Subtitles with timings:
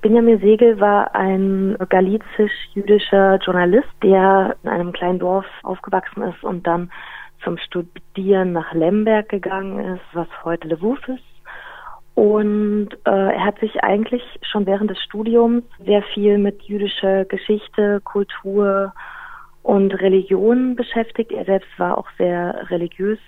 [0.00, 6.90] Benjamin Segel war ein galizisch-jüdischer Journalist, der in einem kleinen Dorf aufgewachsen ist und dann
[7.44, 11.22] zum Studieren nach Lemberg gegangen ist, was heute Lwów ist.
[12.14, 18.00] Und äh, er hat sich eigentlich schon während des Studiums sehr viel mit jüdischer Geschichte,
[18.04, 18.92] Kultur
[19.62, 21.32] und Religion beschäftigt.
[21.32, 23.18] Er selbst war auch sehr religiös.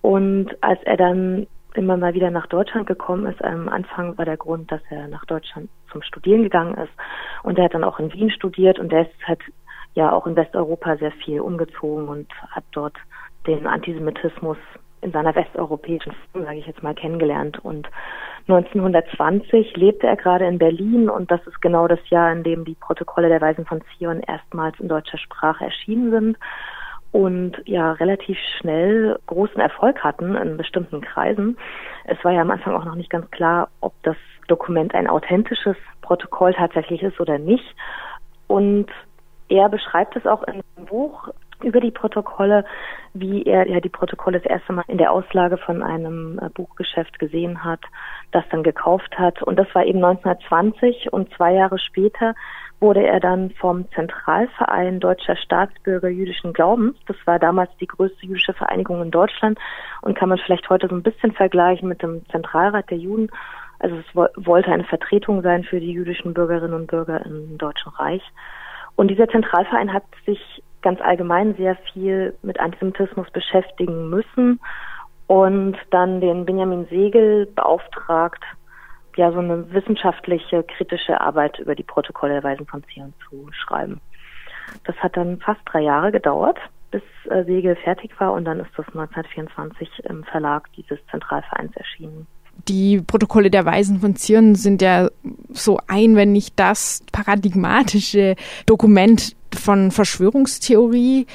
[0.00, 1.46] Und als er dann
[1.76, 3.42] immer mal wieder nach Deutschland gekommen ist.
[3.44, 6.92] Am Anfang war der Grund, dass er nach Deutschland zum Studieren gegangen ist.
[7.42, 9.40] Und er hat dann auch in Wien studiert und er ist halt
[9.94, 12.96] ja auch in Westeuropa sehr viel umgezogen und hat dort
[13.46, 14.56] den Antisemitismus
[15.02, 17.58] in seiner westeuropäischen Form, sage ich jetzt mal, kennengelernt.
[17.62, 17.88] Und
[18.48, 22.74] 1920 lebte er gerade in Berlin und das ist genau das Jahr, in dem die
[22.74, 26.38] Protokolle der Weisen von Zion erstmals in deutscher Sprache erschienen sind
[27.14, 31.56] und ja relativ schnell großen Erfolg hatten in bestimmten Kreisen.
[32.06, 34.16] Es war ja am Anfang auch noch nicht ganz klar, ob das
[34.48, 37.76] Dokument ein authentisches Protokoll tatsächlich ist oder nicht.
[38.48, 38.88] Und
[39.48, 41.28] er beschreibt es auch in dem Buch
[41.62, 42.64] über die Protokolle,
[43.12, 47.20] wie er ja die Protokolle das erste Mal in der Auslage von einem äh, Buchgeschäft
[47.20, 47.80] gesehen hat,
[48.32, 49.40] das dann gekauft hat.
[49.40, 52.34] Und das war eben 1920 und zwei Jahre später
[52.80, 58.52] wurde er dann vom Zentralverein Deutscher Staatsbürger jüdischen Glaubens, das war damals die größte jüdische
[58.52, 59.58] Vereinigung in Deutschland
[60.02, 63.30] und kann man vielleicht heute so ein bisschen vergleichen mit dem Zentralrat der Juden.
[63.78, 68.22] Also es wollte eine Vertretung sein für die jüdischen Bürgerinnen und Bürger im Deutschen Reich.
[68.96, 74.60] Und dieser Zentralverein hat sich ganz allgemein sehr viel mit Antisemitismus beschäftigen müssen
[75.26, 78.44] und dann den Benjamin Segel beauftragt,
[79.16, 84.00] ja so eine wissenschaftliche, kritische Arbeit über die Protokolle der Weisen von Zion zu schreiben.
[84.84, 86.58] Das hat dann fast drei Jahre gedauert,
[86.90, 92.26] bis äh, Segel fertig war und dann ist das 1924 im Verlag dieses Zentralvereins erschienen.
[92.68, 95.10] Die Protokolle der Weisen von Zion sind ja
[95.50, 101.26] so ein, wenn nicht das paradigmatische Dokument von Verschwörungstheorie.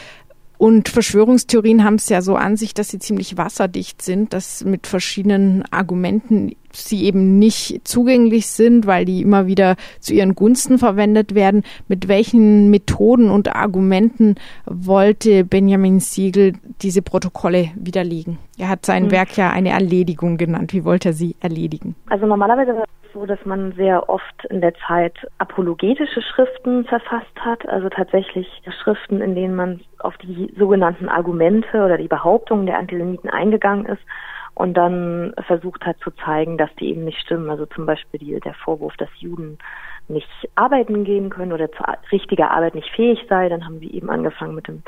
[0.57, 4.87] Und Verschwörungstheorien haben es ja so an sich, dass sie ziemlich wasserdicht sind, dass mit
[4.87, 11.35] verschiedenen Argumenten sie eben nicht zugänglich sind, weil die immer wieder zu ihren Gunsten verwendet
[11.35, 11.63] werden.
[11.87, 14.35] Mit welchen Methoden und Argumenten
[14.65, 18.37] wollte Benjamin Siegel diese Protokolle widerlegen?
[18.57, 19.11] Er hat sein mhm.
[19.11, 20.73] Werk ja eine Erledigung genannt.
[20.73, 21.95] Wie wollte er sie erledigen?
[22.09, 27.89] Also normalerweise so, dass man sehr oft in der Zeit apologetische Schriften verfasst hat, also
[27.89, 28.47] tatsächlich
[28.83, 34.01] Schriften, in denen man auf die sogenannten Argumente oder die Behauptungen der Antisemiten eingegangen ist
[34.59, 37.49] und dann versucht hat zu zeigen, dass die eben nicht stimmen.
[37.49, 39.57] Also zum Beispiel die, der Vorwurf, dass Juden
[40.09, 41.81] nicht arbeiten gehen können oder zu
[42.11, 43.47] richtiger Arbeit nicht fähig sei.
[43.47, 44.83] Dann haben sie eben angefangen mit dem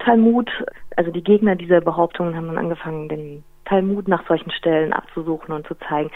[0.00, 0.50] Talmud.
[0.96, 5.66] Also die Gegner dieser Behauptungen haben dann angefangen, den Talmud nach solchen Stellen abzusuchen und
[5.66, 6.10] zu zeigen,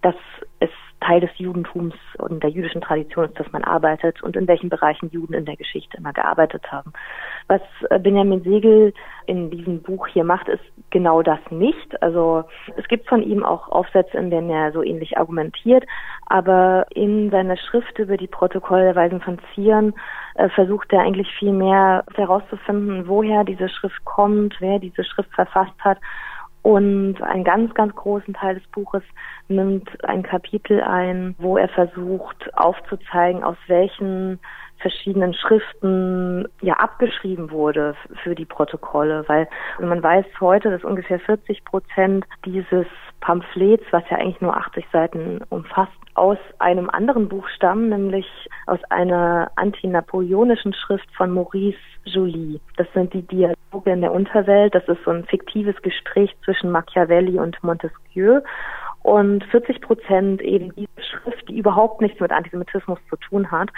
[0.00, 0.14] dass
[0.60, 0.70] es
[1.02, 5.10] Teil des Judentums und der jüdischen Tradition ist, dass man arbeitet und in welchen Bereichen
[5.10, 6.92] Juden in der Geschichte immer gearbeitet haben.
[7.48, 8.94] Was äh, Benjamin Segel
[9.26, 12.00] in diesem Buch hier macht, ist genau das nicht.
[12.02, 12.44] Also
[12.76, 15.84] es gibt von ihm auch Aufsätze, in denen er so ähnlich argumentiert,
[16.26, 19.94] aber in seiner Schrift über die Protokolle der Weisen von Zion
[20.36, 25.78] äh, versucht er eigentlich viel mehr herauszufinden, woher diese Schrift kommt, wer diese Schrift verfasst
[25.80, 25.98] hat
[26.62, 29.02] und einen ganz, ganz großen Teil des Buches
[29.48, 34.38] nimmt ein Kapitel ein, wo er versucht aufzuzeigen, aus welchen
[34.78, 39.48] verschiedenen Schriften ja abgeschrieben wurde für die Protokolle, weil
[39.80, 42.86] man weiß heute, dass ungefähr 40 Prozent dieses
[43.22, 48.26] Pamphlets, was ja eigentlich nur 80 Seiten umfasst, aus einem anderen Buch stammen, nämlich
[48.66, 52.60] aus einer antinapoleonischen Schrift von Maurice Joly.
[52.76, 54.74] Das sind die Dialoge in der Unterwelt.
[54.74, 58.40] Das ist so ein fiktives Gespräch zwischen Machiavelli und Montesquieu.
[59.02, 63.70] Und 40 Prozent eben diese Schrift, die überhaupt nichts mit Antisemitismus zu tun hat,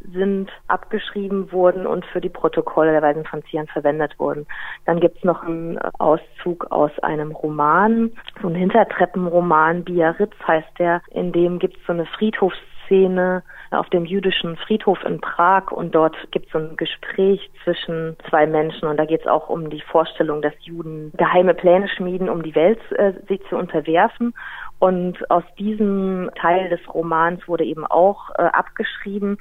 [0.00, 4.46] sind abgeschrieben worden und für die Protokolle der Weisen von Zion verwendet wurden.
[4.84, 11.32] Dann gibt's noch einen Auszug aus einem Roman, so ein Hintertreppenroman, Biarritz heißt der, in
[11.32, 16.58] dem gibt's so eine Friedhofsszene auf dem jüdischen Friedhof in Prag und dort gibt's so
[16.58, 21.54] ein Gespräch zwischen zwei Menschen und da geht's auch um die Vorstellung, dass Juden geheime
[21.54, 24.34] Pläne schmieden, um die Welt äh, sie zu unterwerfen.
[24.78, 29.38] Und aus diesem Teil des Romans wurde eben auch äh, abgeschrieben,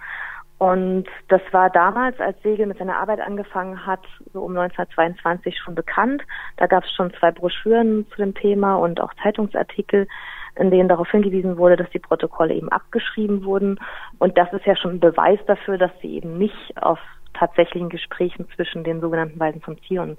[0.57, 5.75] und das war damals, als Segel mit seiner Arbeit angefangen hat, so um 1922 schon
[5.75, 6.23] bekannt.
[6.57, 10.07] Da gab es schon zwei Broschüren zu dem Thema und auch Zeitungsartikel,
[10.55, 13.79] in denen darauf hingewiesen wurde, dass die Protokolle eben abgeschrieben wurden.
[14.17, 16.99] Und das ist ja schon ein Beweis dafür, dass sie eben nicht auf
[17.35, 20.17] tatsächlichen Gesprächen zwischen den sogenannten Weisen von Zion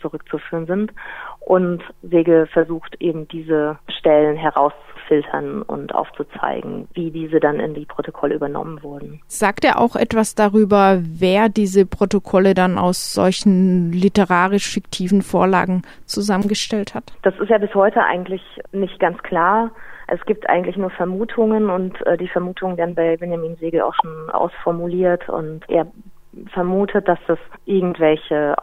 [0.00, 0.92] zurückzuführen sind.
[1.40, 8.34] Und Segel versucht eben diese Stellen herauszufiltern und aufzuzeigen, wie diese dann in die Protokolle
[8.34, 9.20] übernommen wurden.
[9.26, 16.94] Sagt er auch etwas darüber, wer diese Protokolle dann aus solchen literarisch fiktiven Vorlagen zusammengestellt
[16.94, 17.12] hat?
[17.22, 18.42] Das ist ja bis heute eigentlich
[18.72, 19.70] nicht ganz klar.
[20.06, 24.30] Es gibt eigentlich nur Vermutungen und äh, die Vermutungen werden bei Benjamin Segel auch schon
[24.30, 25.86] ausformuliert und er
[26.52, 28.54] vermutet, dass es irgendwelche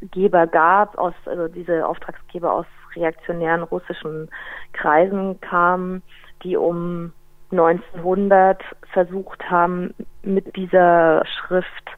[0.00, 2.66] Auftragsgeber gab, aus, also diese Auftragsgeber aus
[2.96, 4.28] reaktionären russischen
[4.72, 6.02] Kreisen kamen,
[6.42, 7.12] die um
[7.52, 8.62] 1900
[8.92, 11.90] versucht haben, mit dieser Schrift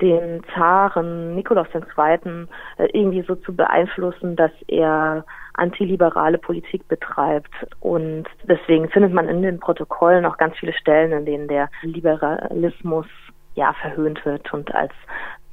[0.00, 2.46] den Zaren Nikolaus II.
[2.78, 5.24] Äh, irgendwie so zu beeinflussen, dass er
[5.54, 7.52] antiliberale Politik betreibt.
[7.80, 13.06] Und deswegen findet man in den Protokollen auch ganz viele Stellen, in denen der Liberalismus
[13.54, 14.92] ja verhöhnt wird und als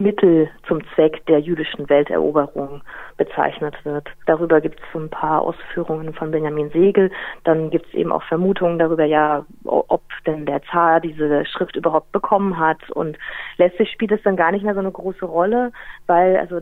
[0.01, 2.81] Mittel zum Zweck der jüdischen Welteroberung
[3.18, 4.07] bezeichnet wird.
[4.25, 7.12] Darüber gibt es ein paar Ausführungen von Benjamin Segel.
[7.44, 12.12] Dann gibt es eben auch Vermutungen darüber, ja, ob denn der Zar diese Schrift überhaupt
[12.12, 12.89] bekommen hat.
[12.92, 13.18] Und
[13.57, 15.71] letztlich spielt es dann gar nicht mehr so eine große Rolle,
[16.07, 16.62] weil also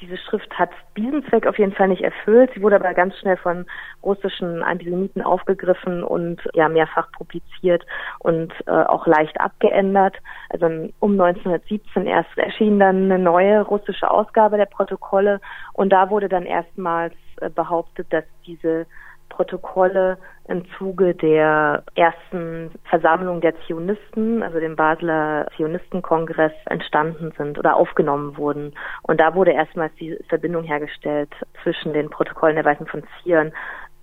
[0.00, 2.50] diese Schrift hat diesen Zweck auf jeden Fall nicht erfüllt.
[2.54, 3.66] Sie wurde aber ganz schnell von
[4.02, 7.84] russischen Antisemiten aufgegriffen und ja mehrfach publiziert
[8.18, 10.16] und äh, auch leicht abgeändert.
[10.50, 10.66] Also
[11.00, 15.40] um 1917 erst erschien dann eine neue russische Ausgabe der Protokolle
[15.72, 18.86] und da wurde dann erstmals äh, behauptet, dass diese
[19.28, 20.18] Protokolle
[20.48, 28.36] im Zuge der ersten Versammlung der Zionisten, also dem Basler Zionistenkongress, entstanden sind oder aufgenommen
[28.36, 28.74] wurden.
[29.02, 31.30] Und da wurde erstmals die Verbindung hergestellt
[31.62, 33.52] zwischen den Protokollen der Weißen von Zion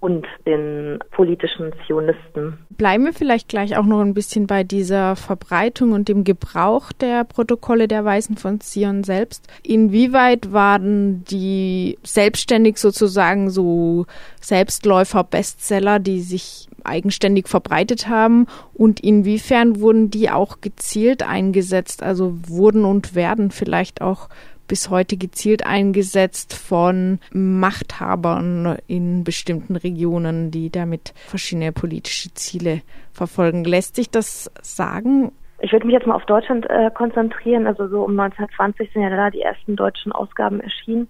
[0.03, 2.57] und den politischen Zionisten.
[2.71, 7.23] Bleiben wir vielleicht gleich auch noch ein bisschen bei dieser Verbreitung und dem Gebrauch der
[7.23, 9.47] Protokolle der Weisen von Zion selbst.
[9.63, 14.05] Inwieweit waren die selbstständig sozusagen so
[14.41, 22.37] Selbstläufer, Bestseller, die sich eigenständig verbreitet haben und inwiefern wurden die auch gezielt eingesetzt, also
[22.45, 24.27] wurden und werden vielleicht auch
[24.67, 32.81] bis heute gezielt eingesetzt von Machthabern in bestimmten Regionen, die damit verschiedene politische Ziele
[33.11, 33.63] verfolgen.
[33.63, 35.31] Lässt sich das sagen?
[35.59, 37.67] Ich würde mich jetzt mal auf Deutschland äh, konzentrieren.
[37.67, 41.07] Also so um 1920 sind ja da die ersten deutschen Ausgaben erschienen.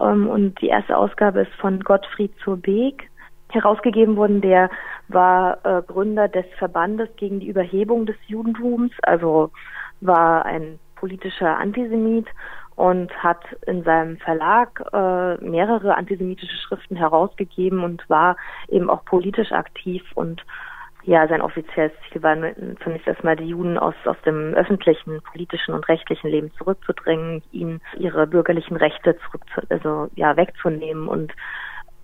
[0.00, 3.10] Ähm, und die erste Ausgabe ist von Gottfried zur Beek
[3.50, 4.40] herausgegeben worden.
[4.40, 4.70] Der
[5.08, 9.50] war äh, Gründer des Verbandes gegen die Überhebung des Judentums, also
[10.00, 12.26] war ein politischer Antisemit
[12.76, 18.36] und hat in seinem Verlag äh, mehrere antisemitische Schriften herausgegeben und war
[18.68, 20.42] eben auch politisch aktiv und
[21.04, 22.36] ja, sein offizielles Ziel war
[22.84, 28.28] zunächst erstmal die Juden aus, aus dem öffentlichen, politischen und rechtlichen Leben zurückzudrängen, ihnen ihre
[28.28, 31.32] bürgerlichen Rechte zurück, also ja, wegzunehmen und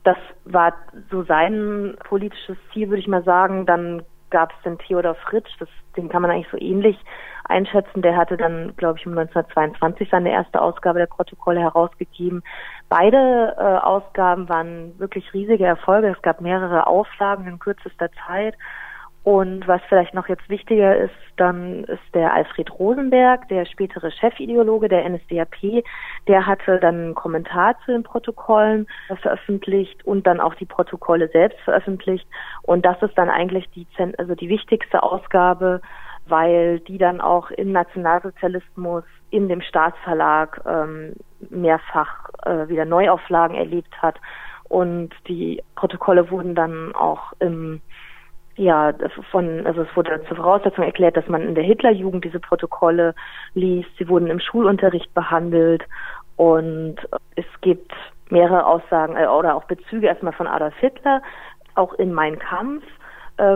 [0.04, 0.74] das war
[1.10, 3.66] so sein politisches Ziel, würde ich mal sagen.
[3.66, 6.98] Dann gab es den Theodor Fritsch, das, den kann man eigentlich so ähnlich
[7.44, 8.02] einschätzen.
[8.02, 12.42] Der hatte dann, glaube ich, um 1922 seine erste Ausgabe der Protokolle herausgegeben.
[12.88, 16.08] Beide äh, Ausgaben waren wirklich riesige Erfolge.
[16.08, 18.54] Es gab mehrere Auflagen in kürzester Zeit.
[19.28, 24.88] Und was vielleicht noch jetzt wichtiger ist, dann ist der Alfred Rosenberg, der spätere Chefideologe
[24.88, 25.84] der NSDAP,
[26.26, 28.86] der hatte dann einen Kommentar zu den Protokollen
[29.20, 32.26] veröffentlicht und dann auch die Protokolle selbst veröffentlicht.
[32.62, 33.86] Und das ist dann eigentlich die,
[34.16, 35.82] also die wichtigste Ausgabe,
[36.26, 41.12] weil die dann auch im Nationalsozialismus in dem Staatsverlag ähm,
[41.50, 44.18] mehrfach äh, wieder Neuauflagen erlebt hat.
[44.70, 47.82] Und die Protokolle wurden dann auch im
[48.58, 48.92] ja,
[49.30, 53.14] von, also es wurde zur Voraussetzung erklärt, dass man in der Hitlerjugend diese Protokolle
[53.54, 53.88] liest.
[53.98, 55.84] Sie wurden im Schulunterricht behandelt
[56.36, 56.96] und
[57.36, 57.92] es gibt
[58.30, 61.22] mehrere Aussagen äh, oder auch Bezüge erstmal von Adolf Hitler,
[61.76, 62.82] auch in Mein Kampf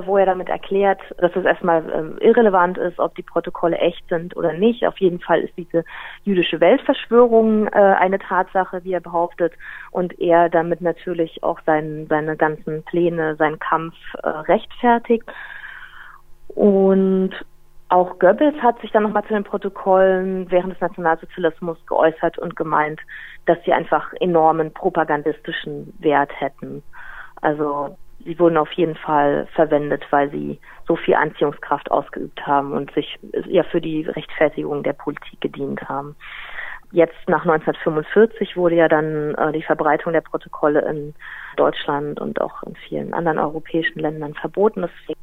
[0.06, 4.36] wo er damit erklärt, dass es erstmal ähm, irrelevant ist, ob die Protokolle echt sind
[4.36, 4.86] oder nicht.
[4.86, 5.84] Auf jeden Fall ist diese
[6.24, 9.52] jüdische Weltverschwörung äh, eine Tatsache, wie er behauptet,
[9.90, 15.24] und er damit natürlich auch sein, seine ganzen Pläne, seinen Kampf äh, rechtfertigt.
[16.48, 17.32] Und
[17.88, 23.00] auch Goebbels hat sich dann nochmal zu den Protokollen während des Nationalsozialismus geäußert und gemeint,
[23.46, 26.82] dass sie einfach enormen propagandistischen Wert hätten.
[27.42, 32.92] Also sie wurden auf jeden Fall verwendet, weil sie so viel Anziehungskraft ausgeübt haben und
[32.92, 36.16] sich ja für die Rechtfertigung der Politik gedient haben.
[36.90, 41.14] Jetzt nach 1945 wurde ja dann äh, die Verbreitung der Protokolle in
[41.56, 44.82] Deutschland und auch in vielen anderen europäischen Ländern verboten.
[44.82, 45.20] Deswegen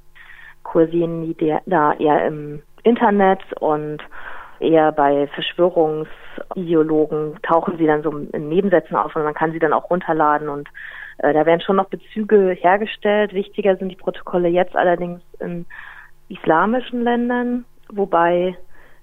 [0.63, 4.01] kursieren die da eher im Internet und
[4.59, 9.71] Eher bei Verschwörungsideologen tauchen sie dann so in Nebensätzen auf und man kann sie dann
[9.71, 10.67] auch runterladen und
[11.19, 13.33] äh, da werden schon noch Bezüge hergestellt.
[13.33, 15.65] Wichtiger sind die Protokolle jetzt allerdings in
[16.29, 18.55] islamischen Ländern, wobei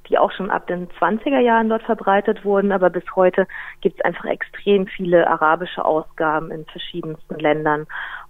[0.08, 3.46] die auch schon ab den 20er Jahren dort verbreitet wurden, aber bis heute
[3.80, 7.86] gibt es einfach extrem viele arabische Ausgaben in verschiedensten Ländern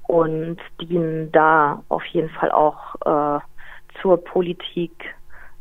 [0.07, 3.41] und dienen da auf jeden Fall auch äh,
[4.01, 5.15] zur Politik,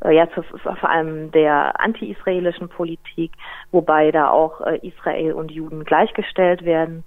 [0.06, 3.34] äh, ja, zu, vor allem der anti-israelischen Politik,
[3.72, 7.04] wobei da auch äh, Israel und Juden gleichgestellt werden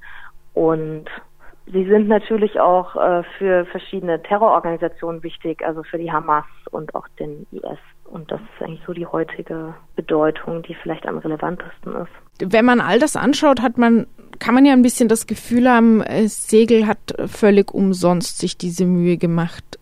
[0.58, 1.04] und
[1.72, 7.06] Sie sind natürlich auch äh, für verschiedene Terrororganisationen wichtig, also für die Hamas und auch
[7.20, 7.78] den IS.
[8.04, 12.52] Und das ist eigentlich so die heutige Bedeutung, die vielleicht am relevantesten ist.
[12.52, 14.06] Wenn man all das anschaut, hat man,
[14.38, 18.86] kann man ja ein bisschen das Gefühl haben, äh, Segel hat völlig umsonst sich diese
[18.86, 19.78] Mühe gemacht.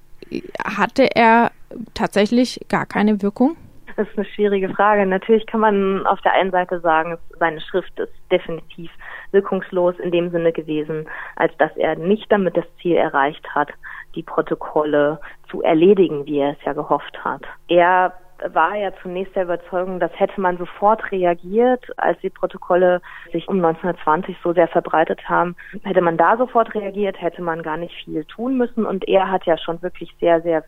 [0.64, 1.52] Hatte er
[1.95, 3.56] tatsächlich gar keine Wirkung?
[3.97, 5.06] Das ist eine schwierige Frage.
[5.06, 8.90] Natürlich kann man auf der einen Seite sagen, seine Schrift ist definitiv
[9.37, 13.69] wirkungslos in dem Sinne gewesen, als dass er nicht damit das Ziel erreicht hat,
[14.14, 17.43] die Protokolle zu erledigen, wie er es ja gehofft hat.
[17.69, 18.14] Er
[18.52, 23.00] war ja zunächst der Überzeugung, dass hätte man sofort reagiert, als die Protokolle
[23.33, 27.76] sich um 1920 so sehr verbreitet haben, hätte man da sofort reagiert, hätte man gar
[27.76, 28.85] nicht viel tun müssen.
[28.85, 30.64] Und er hat ja schon wirklich sehr, sehr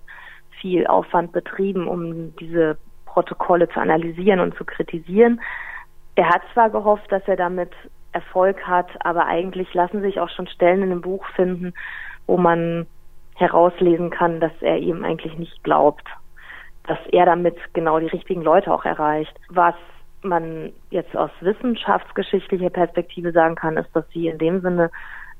[0.60, 5.40] viel Aufwand betrieben, um diese Protokolle zu analysieren und zu kritisieren.
[6.14, 7.70] Er hat zwar gehofft, dass er damit
[8.18, 11.74] Erfolg hat, aber eigentlich lassen sich auch schon Stellen in dem Buch finden,
[12.26, 12.86] wo man
[13.36, 16.04] herauslesen kann, dass er ihm eigentlich nicht glaubt,
[16.86, 19.34] dass er damit genau die richtigen Leute auch erreicht.
[19.48, 19.76] Was
[20.22, 24.90] man jetzt aus wissenschaftsgeschichtlicher Perspektive sagen kann, ist, dass sie in dem Sinne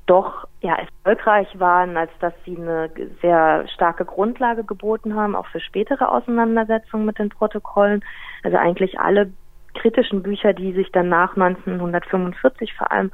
[0.06, 5.61] doch ja erfolgreich waren, als dass sie eine sehr starke Grundlage geboten haben, auch für
[5.61, 8.04] spätere Auseinandersetzungen mit den Protokollen.
[8.42, 9.32] Also eigentlich alle
[9.78, 13.11] kritischen Bücher, die sich dann nach 1945 vor allem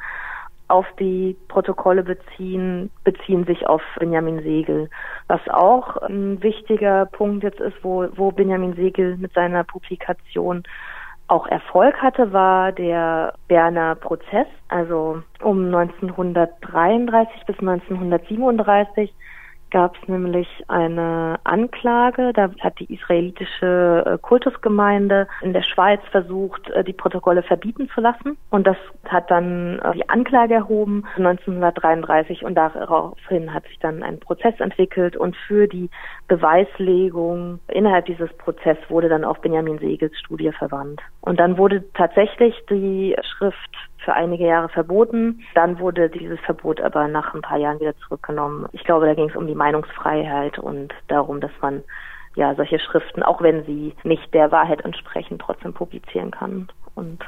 [0.68, 4.88] auf die Protokolle beziehen, beziehen sich auf Benjamin Segel.
[5.28, 10.62] Was auch ein wichtiger Punkt jetzt ist, wo, wo Benjamin Segel mit seiner Publikation
[11.28, 19.12] auch Erfolg hatte, war der Berner Prozess, also um 1933 bis 1937
[19.74, 22.32] gab es nämlich eine Anklage.
[22.32, 28.00] Da hat die israelitische äh, Kultusgemeinde in der Schweiz versucht, äh, die Protokolle verbieten zu
[28.00, 28.38] lassen.
[28.50, 28.76] Und das
[29.08, 35.16] hat dann äh, die Anklage erhoben 1933 und daraufhin hat sich dann ein Prozess entwickelt
[35.16, 35.90] und für die
[36.28, 41.00] Beweislegung innerhalb dieses Prozesses wurde dann auch Benjamin Segels Studie verwandt.
[41.20, 45.42] Und dann wurde tatsächlich die Schrift für einige Jahre verboten.
[45.54, 48.66] Dann wurde dieses Verbot aber nach ein paar Jahren wieder zurückgenommen.
[48.72, 51.82] Ich glaube, da ging es um die Meinungsfreiheit und darum, dass man
[52.36, 56.68] ja solche Schriften, auch wenn sie nicht der Wahrheit entsprechen, trotzdem publizieren kann.
[56.94, 57.24] Und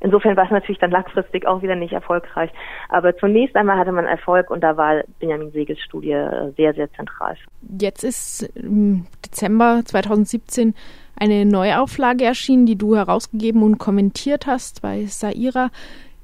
[0.00, 2.50] Insofern war es natürlich dann langfristig auch wieder nicht erfolgreich.
[2.88, 6.90] Aber zunächst einmal hatte man Erfolg und da war Benjamin Segels Studie äh, sehr, sehr
[6.92, 7.36] zentral.
[7.78, 10.74] Jetzt ist im Dezember 2017
[11.16, 15.70] eine Neuauflage erschienen, die du herausgegeben und kommentiert hast bei Saira.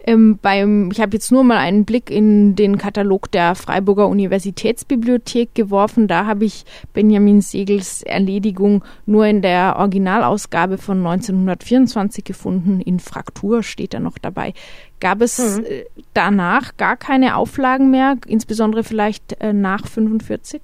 [0.09, 5.53] Ähm, beim, ich habe jetzt nur mal einen Blick in den Katalog der Freiburger Universitätsbibliothek
[5.57, 6.07] geworfen.
[6.07, 12.81] Da habe ich Benjamin Segels Erledigung nur in der Originalausgabe von 1924 gefunden.
[12.81, 14.55] In Fraktur steht er noch dabei.
[15.01, 15.65] Gab es mhm.
[15.65, 15.85] äh,
[16.15, 20.63] danach gar keine Auflagen mehr, insbesondere vielleicht äh, nach 45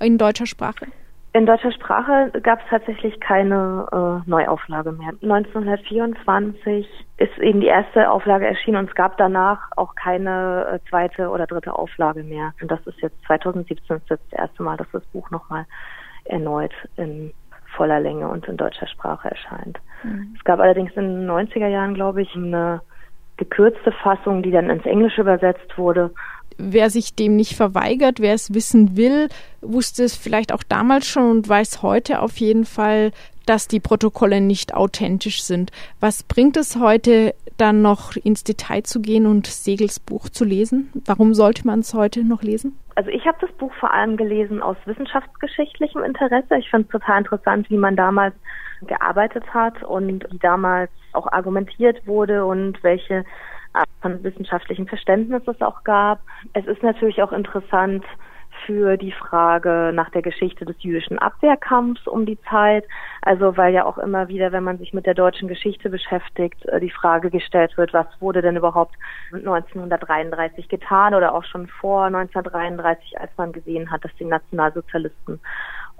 [0.00, 0.86] in deutscher Sprache?
[1.36, 5.14] In deutscher Sprache gab es tatsächlich keine äh, Neuauflage mehr.
[5.20, 6.86] 1924
[7.16, 11.48] ist eben die erste Auflage erschienen und es gab danach auch keine äh, zweite oder
[11.48, 12.54] dritte Auflage mehr.
[12.62, 15.66] Und das ist jetzt 2017 ist das erste Mal, dass das Buch nochmal
[16.24, 17.32] erneut in
[17.74, 19.80] voller Länge und in deutscher Sprache erscheint.
[20.04, 20.36] Mhm.
[20.38, 22.80] Es gab allerdings in den 90er Jahren, glaube ich, eine
[23.38, 26.12] gekürzte Fassung, die dann ins Englische übersetzt wurde
[26.58, 29.28] wer sich dem nicht verweigert, wer es wissen will,
[29.60, 33.12] wusste es vielleicht auch damals schon und weiß heute auf jeden Fall,
[33.46, 35.70] dass die Protokolle nicht authentisch sind.
[36.00, 40.90] Was bringt es heute dann noch ins Detail zu gehen und Segels Buch zu lesen?
[41.04, 42.78] Warum sollte man es heute noch lesen?
[42.96, 46.56] Also ich habe das Buch vor allem gelesen aus wissenschaftsgeschichtlichem Interesse.
[46.58, 48.34] Ich finde es total interessant, wie man damals
[48.86, 53.24] gearbeitet hat und wie damals auch argumentiert wurde und welche
[54.00, 56.20] von wissenschaftlichem Verständnis es auch gab.
[56.52, 58.04] Es ist natürlich auch interessant
[58.66, 62.84] für die Frage nach der Geschichte des jüdischen Abwehrkampfs um die Zeit.
[63.22, 66.80] Also weil ja auch immer wieder, wenn man sich mit der deutschen Geschichte beschäftigt, äh,
[66.80, 68.94] die Frage gestellt wird, was wurde denn überhaupt
[69.32, 75.40] 1933 getan oder auch schon vor 1933, als man gesehen hat, dass die Nationalsozialisten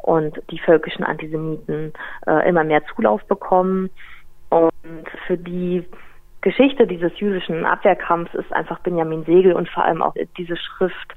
[0.02, 1.92] und die völkischen Antisemiten
[2.26, 3.90] äh, immer mehr Zulauf bekommen.
[4.50, 5.84] Und für die
[6.44, 11.14] Geschichte dieses jüdischen Abwehrkampfs ist einfach Benjamin Segel und vor allem auch diese Schrift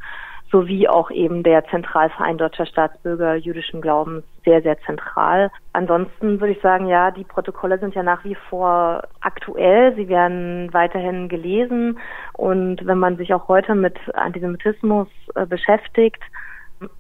[0.50, 5.52] sowie auch eben der Zentralverein deutscher Staatsbürger jüdischen Glaubens sehr, sehr zentral.
[5.74, 9.94] Ansonsten würde ich sagen, ja, die Protokolle sind ja nach wie vor aktuell.
[9.96, 12.00] Sie werden weiterhin gelesen.
[12.32, 16.24] Und wenn man sich auch heute mit Antisemitismus äh, beschäftigt,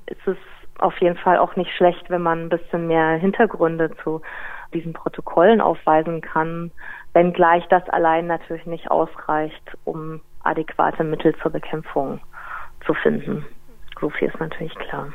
[0.08, 0.38] ist es
[0.80, 4.22] auf jeden Fall auch nicht schlecht, wenn man ein bisschen mehr Hintergründe zu
[4.74, 6.72] diesen Protokollen aufweisen kann,
[7.18, 12.20] wenngleich das allein natürlich nicht ausreicht, um adäquate Mittel zur Bekämpfung
[12.86, 13.44] zu finden.
[14.00, 15.12] So viel ist natürlich klar.